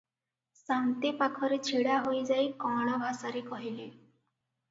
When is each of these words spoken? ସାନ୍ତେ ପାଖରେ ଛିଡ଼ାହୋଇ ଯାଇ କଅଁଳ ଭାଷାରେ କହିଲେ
ସାନ୍ତେ 0.59 1.09
ପାଖରେ 1.19 1.59
ଛିଡ଼ାହୋଇ 1.67 2.21
ଯାଇ 2.31 2.49
କଅଁଳ 2.63 2.97
ଭାଷାରେ 3.03 3.43
କହିଲେ 3.51 3.87